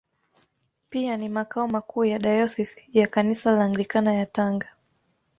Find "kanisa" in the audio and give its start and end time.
3.07-3.51